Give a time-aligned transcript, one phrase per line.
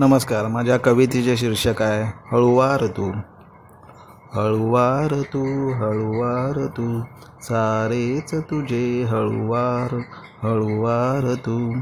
[0.00, 3.10] नमस्कार माझ्या कवितेचे शीर्षक आहे हळुवार तू
[4.34, 7.00] हळुवार तू हळुवार तू
[7.42, 9.96] सारेच तुझे हळुवार
[10.42, 11.72] हळुवार तू.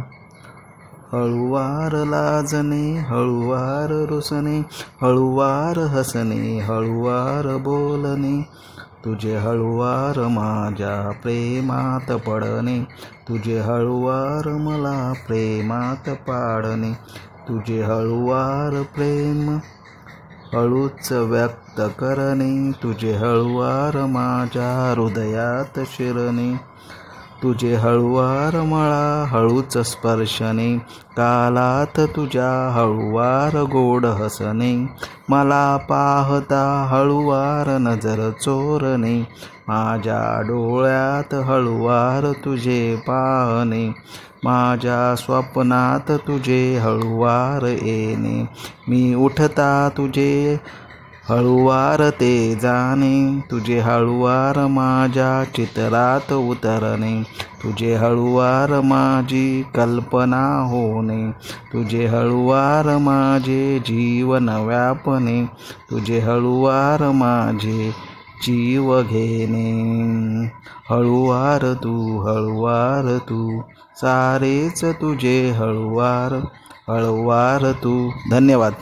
[1.13, 4.59] हळुवार लाजणे हळुवार रुसणे
[5.03, 8.43] हळुवार हसणे हळुवार बोलणे.
[9.05, 12.85] तुझे हळुवार माझ्या प्रेमात पडणे
[13.29, 17.27] तुझे हळुवार मला प्रेमात पाडणे.
[17.49, 19.59] तुझे हळुवार प्रेम
[20.55, 26.53] हळूच व्यक्त करणे तुझे हळुवार माझ्या हृदयात शिरणे
[27.43, 30.77] तुझे हळुवार मळा हळूच स्पर्शने
[31.17, 34.75] कालात तुझ्या हळुवार गोड हसणे
[35.29, 39.19] मला पाहता हळुवार नजर चोरणे
[39.69, 43.87] माझ्या डोळ्यात हळुवार तुझे पाहणे
[44.47, 48.47] माझ्या स्वप्नात तुझे हळुवार येणे.
[48.89, 50.61] मी उठता तुझे
[51.29, 53.41] हळुवार ते जाणे.
[53.51, 57.23] तुझे हळुवार माझ्या चित्रात उतरणे.
[57.63, 61.31] तुझे हळुवार माझी कल्पना होणे.
[61.73, 65.45] तुझे हळुवार माझे जीवन व्यापणे.
[65.91, 67.91] तुझे हळुवार माझे
[68.43, 70.45] जीव घेणे.
[70.91, 73.61] हळुवार तू हळुवार तू
[73.97, 76.33] सारेच तुझे हळुवार
[76.93, 78.11] हळुवार तू.
[78.31, 78.73] धन्यवाद.